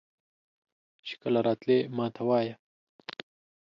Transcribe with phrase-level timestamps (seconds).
[1.05, 2.53] چې کله راتلې ماته وایه.